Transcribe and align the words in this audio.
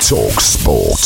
Talk 0.00 0.40
Sport. 0.40 0.98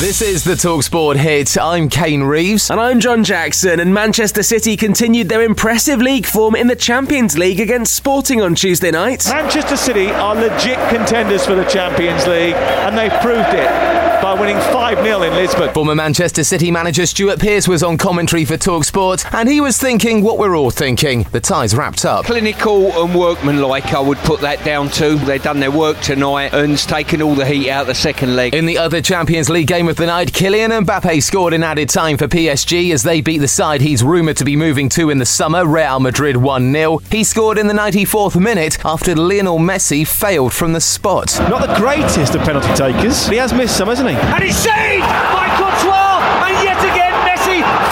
This 0.00 0.20
is 0.20 0.42
the 0.42 0.54
Talksport 0.54 1.16
hit. 1.16 1.56
I'm 1.56 1.88
Kane 1.88 2.24
Reeves. 2.24 2.68
And 2.70 2.80
I'm 2.80 2.98
John 2.98 3.22
Jackson. 3.22 3.78
And 3.78 3.94
Manchester 3.94 4.42
City 4.42 4.76
continued 4.76 5.28
their 5.28 5.42
impressive 5.42 6.00
league 6.00 6.26
form 6.26 6.56
in 6.56 6.66
the 6.66 6.74
Champions 6.74 7.38
League 7.38 7.60
against 7.60 7.94
Sporting 7.94 8.42
on 8.42 8.56
Tuesday 8.56 8.90
night. 8.90 9.24
Manchester 9.28 9.76
City 9.76 10.10
are 10.10 10.34
legit 10.34 10.78
contenders 10.88 11.46
for 11.46 11.54
the 11.54 11.64
Champions 11.64 12.26
League, 12.26 12.54
and 12.54 12.98
they've 12.98 13.20
proved 13.20 13.54
it 13.54 14.09
by 14.22 14.34
winning 14.34 14.58
5 14.58 14.98
0 15.02 15.22
in 15.22 15.34
Lisbon. 15.34 15.72
Former 15.72 15.94
Manchester 15.94 16.44
City 16.44 16.70
manager 16.70 17.06
Stuart 17.06 17.40
Pearce 17.40 17.66
was 17.66 17.82
on 17.82 17.96
commentary 17.96 18.44
for 18.44 18.54
Talksport, 18.54 19.24
and 19.34 19.48
he 19.48 19.60
was 19.60 19.78
thinking 19.78 20.22
what 20.22 20.38
we're 20.38 20.56
all 20.56 20.70
thinking. 20.70 21.26
The 21.32 21.40
tie's 21.40 21.74
wrapped 21.74 22.04
up. 22.04 22.26
Clinical 22.26 23.04
and 23.04 23.14
workmanlike, 23.14 23.92
I 23.92 24.00
would 24.00 24.18
put 24.18 24.40
that 24.40 24.64
down 24.64 24.88
to. 24.90 25.16
They've 25.16 25.42
done 25.42 25.60
their 25.60 25.70
work 25.70 25.98
tonight 26.00 26.52
and 26.52 26.72
it's 26.72 26.86
taken 26.86 27.22
all 27.22 27.34
the 27.34 27.46
heat 27.46 27.70
out 27.70 27.82
of 27.82 27.86
the 27.88 27.94
second 27.94 28.36
leg. 28.36 28.54
In 28.54 28.66
the 28.66 28.78
other 28.78 29.00
Champions 29.00 29.48
League 29.48 29.66
game 29.66 29.88
of 29.88 29.96
the 29.96 30.06
night, 30.06 30.32
Kylian 30.32 30.84
Mbappe 30.84 31.22
scored 31.22 31.54
in 31.54 31.62
added 31.62 31.88
time 31.88 32.16
for 32.16 32.28
PSG 32.28 32.92
as 32.92 33.02
they 33.02 33.20
beat 33.20 33.38
the 33.38 33.48
side 33.48 33.80
he's 33.80 34.02
rumoured 34.02 34.36
to 34.36 34.44
be 34.44 34.56
moving 34.56 34.88
to 34.90 35.10
in 35.10 35.18
the 35.18 35.26
summer, 35.26 35.66
Real 35.66 36.00
Madrid 36.00 36.36
1 36.36 36.72
0. 36.72 36.98
He 37.10 37.24
scored 37.24 37.58
in 37.58 37.66
the 37.66 37.74
94th 37.74 38.40
minute 38.40 38.84
after 38.84 39.14
Lionel 39.14 39.58
Messi 39.58 40.06
failed 40.06 40.52
from 40.52 40.72
the 40.72 40.80
spot. 40.80 41.38
Not 41.48 41.66
the 41.66 41.74
greatest 41.74 42.34
of 42.34 42.42
penalty 42.42 42.72
takers, 42.74 43.24
but 43.24 43.32
he 43.32 43.38
has 43.38 43.52
missed 43.52 43.76
some, 43.76 43.88
hasn't 43.88 44.09
he? 44.09 44.09
And 44.16 44.42
he's 44.42 44.56
saved 44.56 45.06
by 45.06 45.46
Courtois! 45.54 46.18
And 46.46 46.54
yet 46.64 46.78
again, 46.82 47.12
Messi 47.26 47.89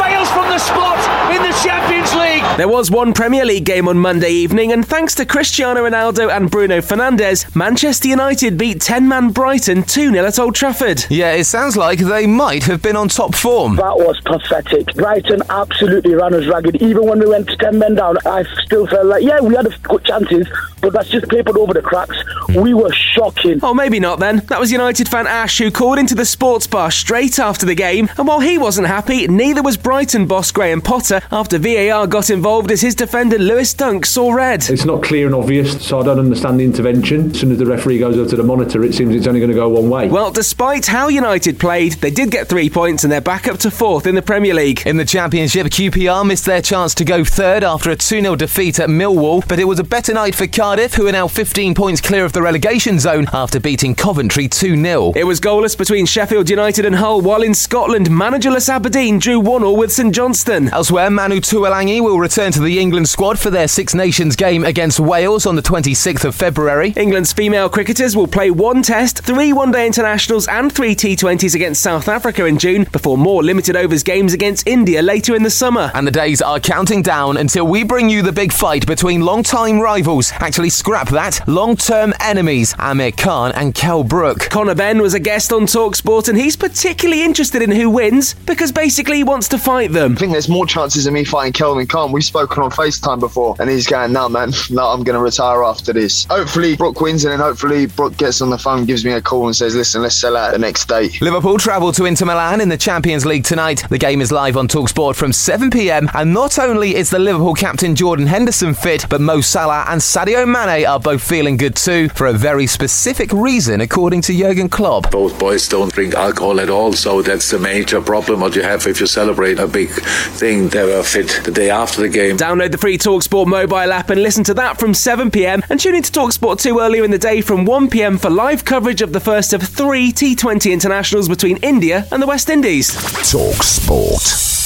There 2.58 2.66
was 2.66 2.90
one 2.90 3.14
Premier 3.14 3.44
League 3.44 3.66
game 3.66 3.86
on 3.86 4.00
Monday 4.00 4.30
evening, 4.30 4.72
and 4.72 4.84
thanks 4.84 5.14
to 5.14 5.24
Cristiano 5.24 5.88
Ronaldo 5.88 6.28
and 6.28 6.50
Bruno 6.50 6.78
Fernandes, 6.78 7.54
Manchester 7.54 8.08
United 8.08 8.58
beat 8.58 8.80
10 8.80 9.06
man 9.06 9.30
Brighton 9.30 9.84
2 9.84 10.10
0 10.10 10.26
at 10.26 10.40
Old 10.40 10.56
Trafford. 10.56 11.04
Yeah, 11.08 11.34
it 11.34 11.44
sounds 11.44 11.76
like 11.76 12.00
they 12.00 12.26
might 12.26 12.64
have 12.64 12.82
been 12.82 12.96
on 12.96 13.10
top 13.10 13.36
form. 13.36 13.76
That 13.76 13.96
was 13.96 14.20
pathetic. 14.22 14.92
Brighton 14.96 15.40
absolutely 15.48 16.16
ran 16.16 16.34
us 16.34 16.48
ragged. 16.48 16.82
Even 16.82 17.06
when 17.06 17.20
we 17.20 17.26
went 17.26 17.48
10 17.48 17.78
men 17.78 17.94
down, 17.94 18.16
I 18.26 18.42
still 18.64 18.88
felt 18.88 19.06
like, 19.06 19.22
yeah, 19.22 19.40
we 19.40 19.54
had 19.54 19.66
a 19.66 19.78
good 19.84 20.04
chances, 20.04 20.48
but 20.80 20.92
that's 20.92 21.10
just 21.10 21.28
papered 21.28 21.56
over 21.56 21.72
the 21.72 21.82
cracks. 21.82 22.16
We 22.56 22.74
were 22.74 22.92
shocking. 22.92 23.60
Oh, 23.62 23.72
maybe 23.72 24.00
not 24.00 24.18
then. 24.18 24.38
That 24.48 24.58
was 24.58 24.72
United 24.72 25.08
fan 25.08 25.28
Ash 25.28 25.58
who 25.58 25.70
called 25.70 26.00
into 26.00 26.16
the 26.16 26.26
sports 26.26 26.66
bar 26.66 26.90
straight 26.90 27.38
after 27.38 27.66
the 27.66 27.76
game, 27.76 28.08
and 28.18 28.26
while 28.26 28.40
he 28.40 28.58
wasn't 28.58 28.88
happy, 28.88 29.28
neither 29.28 29.62
was 29.62 29.76
Brighton 29.76 30.26
boss 30.26 30.50
Graham 30.50 30.80
Potter 30.80 31.20
after 31.30 31.56
VAR 31.56 32.08
got 32.08 32.30
involved 32.30 32.47
as 32.48 32.80
his 32.80 32.94
defender 32.94 33.38
Lewis 33.38 33.74
Dunk 33.74 34.06
saw 34.06 34.32
red. 34.32 34.70
It's 34.70 34.86
not 34.86 35.02
clear 35.02 35.26
and 35.26 35.34
obvious, 35.34 35.84
so 35.86 36.00
I 36.00 36.02
don't 36.02 36.18
understand 36.18 36.58
the 36.58 36.64
intervention. 36.64 37.30
As 37.30 37.40
soon 37.40 37.52
as 37.52 37.58
the 37.58 37.66
referee 37.66 37.98
goes 37.98 38.16
over 38.16 38.28
to 38.30 38.36
the 38.36 38.42
monitor, 38.42 38.82
it 38.84 38.94
seems 38.94 39.14
it's 39.14 39.26
only 39.26 39.38
going 39.38 39.50
to 39.50 39.54
go 39.54 39.68
one 39.68 39.90
way. 39.90 40.08
Well, 40.08 40.30
despite 40.30 40.86
how 40.86 41.08
United 41.08 41.60
played, 41.60 41.92
they 41.94 42.10
did 42.10 42.30
get 42.30 42.48
three 42.48 42.70
points 42.70 43.04
and 43.04 43.12
they're 43.12 43.20
back 43.20 43.46
up 43.46 43.58
to 43.58 43.70
fourth 43.70 44.06
in 44.06 44.14
the 44.14 44.22
Premier 44.22 44.54
League. 44.54 44.86
In 44.86 44.96
the 44.96 45.04
Championship, 45.04 45.66
QPR 45.66 46.26
missed 46.26 46.46
their 46.46 46.62
chance 46.62 46.94
to 46.94 47.04
go 47.04 47.22
third 47.22 47.62
after 47.62 47.90
a 47.90 47.96
2 47.96 48.22
0 48.22 48.34
defeat 48.34 48.80
at 48.80 48.88
Millwall, 48.88 49.46
but 49.46 49.58
it 49.58 49.64
was 49.64 49.78
a 49.78 49.84
better 49.84 50.14
night 50.14 50.34
for 50.34 50.46
Cardiff, 50.46 50.94
who 50.94 51.06
are 51.06 51.12
now 51.12 51.28
15 51.28 51.74
points 51.74 52.00
clear 52.00 52.24
of 52.24 52.32
the 52.32 52.42
relegation 52.42 52.98
zone 52.98 53.26
after 53.34 53.60
beating 53.60 53.94
Coventry 53.94 54.48
2 54.48 54.82
0. 54.82 55.12
It 55.14 55.24
was 55.24 55.38
goalless 55.38 55.76
between 55.76 56.06
Sheffield 56.06 56.48
United 56.48 56.86
and 56.86 56.96
Hull, 56.96 57.20
while 57.20 57.42
in 57.42 57.52
Scotland, 57.52 58.08
managerless 58.08 58.70
Aberdeen 58.70 59.18
drew 59.18 59.38
1 59.38 59.60
0 59.60 59.72
with 59.72 59.92
St 59.92 60.14
Johnstone. 60.14 60.68
Elsewhere, 60.68 61.10
Manu 61.10 61.40
Tuilagi 61.40 62.00
will 62.00 62.18
return 62.18 62.37
to 62.38 62.60
the 62.60 62.78
England 62.78 63.08
squad 63.08 63.36
for 63.36 63.50
their 63.50 63.66
Six 63.66 63.96
Nations 63.96 64.36
game 64.36 64.62
against 64.64 65.00
Wales 65.00 65.44
on 65.44 65.56
the 65.56 65.62
26th 65.62 66.24
of 66.24 66.36
February. 66.36 66.92
England's 66.96 67.32
female 67.32 67.68
cricketers 67.68 68.14
will 68.14 68.28
play 68.28 68.52
one 68.52 68.80
test, 68.80 69.24
three 69.24 69.52
one 69.52 69.72
day 69.72 69.88
internationals, 69.88 70.46
and 70.46 70.72
three 70.72 70.94
T20s 70.94 71.56
against 71.56 71.82
South 71.82 72.06
Africa 72.06 72.46
in 72.46 72.56
June 72.56 72.84
before 72.92 73.18
more 73.18 73.42
limited 73.42 73.74
overs 73.74 74.04
games 74.04 74.34
against 74.34 74.68
India 74.68 75.02
later 75.02 75.34
in 75.34 75.42
the 75.42 75.50
summer. 75.50 75.90
And 75.94 76.06
the 76.06 76.12
days 76.12 76.40
are 76.40 76.60
counting 76.60 77.02
down 77.02 77.38
until 77.38 77.66
we 77.66 77.82
bring 77.82 78.08
you 78.08 78.22
the 78.22 78.30
big 78.30 78.52
fight 78.52 78.86
between 78.86 79.22
long-time 79.22 79.80
rivals. 79.80 80.30
Actually, 80.34 80.70
scrap 80.70 81.08
that. 81.08 81.40
Long-term 81.48 82.14
enemies, 82.20 82.72
Amir 82.78 83.10
Khan 83.10 83.50
and 83.50 83.74
Kel 83.74 84.04
Brook. 84.04 84.48
Conor 84.48 84.76
Benn 84.76 85.02
was 85.02 85.12
a 85.12 85.20
guest 85.20 85.52
on 85.52 85.62
Talksport, 85.62 86.28
and 86.28 86.38
he's 86.38 86.56
particularly 86.56 87.24
interested 87.24 87.62
in 87.62 87.72
who 87.72 87.90
wins 87.90 88.34
because 88.34 88.70
basically 88.70 89.16
he 89.16 89.24
wants 89.24 89.48
to 89.48 89.58
fight 89.58 89.90
them. 89.90 90.12
I 90.12 90.20
think 90.20 90.30
there's 90.30 90.48
more 90.48 90.66
chances 90.66 91.04
of 91.04 91.12
me 91.12 91.24
fighting 91.24 91.52
Kelvin 91.52 91.88
Khan. 91.88 92.12
We've 92.18 92.24
spoken 92.24 92.64
on 92.64 92.72
FaceTime 92.72 93.20
before, 93.20 93.54
and 93.60 93.70
he's 93.70 93.86
going, 93.86 94.12
no, 94.12 94.28
man, 94.28 94.50
no, 94.70 94.88
I'm 94.88 95.04
going 95.04 95.14
to 95.14 95.22
retire 95.22 95.62
after 95.62 95.92
this. 95.92 96.24
Hopefully, 96.24 96.74
Brook 96.74 97.00
wins, 97.00 97.24
and 97.24 97.30
then 97.30 97.38
hopefully, 97.38 97.86
Brook 97.86 98.16
gets 98.16 98.40
on 98.40 98.50
the 98.50 98.58
phone, 98.58 98.86
gives 98.86 99.04
me 99.04 99.12
a 99.12 99.22
call, 99.22 99.46
and 99.46 99.54
says, 99.54 99.76
listen, 99.76 100.02
let's 100.02 100.16
sell 100.16 100.36
out 100.36 100.50
the 100.50 100.58
next 100.58 100.88
day. 100.88 101.10
Liverpool 101.20 101.58
travel 101.58 101.92
to 101.92 102.06
Inter 102.06 102.26
Milan 102.26 102.60
in 102.60 102.70
the 102.70 102.76
Champions 102.76 103.24
League 103.24 103.44
tonight. 103.44 103.84
The 103.88 103.98
game 103.98 104.20
is 104.20 104.32
live 104.32 104.56
on 104.56 104.66
Talksport 104.66 105.14
from 105.14 105.32
7 105.32 105.70
pm, 105.70 106.10
and 106.12 106.34
not 106.34 106.58
only 106.58 106.96
is 106.96 107.08
the 107.08 107.20
Liverpool 107.20 107.54
captain 107.54 107.94
Jordan 107.94 108.26
Henderson 108.26 108.74
fit, 108.74 109.06
but 109.08 109.20
Mo 109.20 109.40
Salah 109.40 109.84
and 109.86 110.00
Sadio 110.00 110.44
Mane 110.44 110.86
are 110.86 110.98
both 110.98 111.22
feeling 111.22 111.56
good 111.56 111.76
too, 111.76 112.08
for 112.08 112.26
a 112.26 112.32
very 112.32 112.66
specific 112.66 113.32
reason, 113.32 113.80
according 113.80 114.22
to 114.22 114.36
Jurgen 114.36 114.68
Klopp. 114.68 115.12
Both 115.12 115.38
boys 115.38 115.68
don't 115.68 115.92
drink 115.92 116.14
alcohol 116.14 116.58
at 116.58 116.68
all, 116.68 116.94
so 116.94 117.22
that's 117.22 117.52
the 117.52 117.60
major 117.60 118.00
problem 118.00 118.40
what 118.40 118.56
you 118.56 118.62
have 118.62 118.88
if 118.88 118.98
you 118.98 119.06
celebrate 119.06 119.60
a 119.60 119.68
big 119.68 119.90
thing. 119.90 120.66
They 120.66 120.82
were 120.82 121.04
fit 121.04 121.42
the 121.44 121.52
day 121.52 121.70
after 121.70 122.00
the 122.00 122.07
game. 122.08 122.36
Download 122.38 122.72
the 122.72 122.78
free 122.78 122.96
Talksport 122.96 123.46
mobile 123.46 123.92
app 123.92 124.08
and 124.10 124.22
listen 124.22 124.44
to 124.44 124.54
that 124.54 124.80
from 124.80 124.94
7 124.94 125.30
pm, 125.30 125.62
and 125.68 125.78
tune 125.78 125.94
in 125.94 125.98
into 125.98 126.12
Talksport 126.12 126.60
2 126.60 126.78
earlier 126.78 127.04
in 127.04 127.10
the 127.10 127.18
day 127.18 127.40
from 127.40 127.64
1 127.64 127.90
pm 127.90 128.18
for 128.18 128.30
live 128.30 128.64
coverage 128.64 129.02
of 129.02 129.12
the 129.12 129.20
first 129.20 129.52
of 129.52 129.62
three 129.62 130.12
T20 130.12 130.72
internationals 130.72 131.28
between 131.28 131.56
India 131.58 132.06
and 132.12 132.22
the 132.22 132.26
West 132.26 132.48
Indies. 132.48 132.94
Talk 133.30 133.62
Sport. 133.62 134.57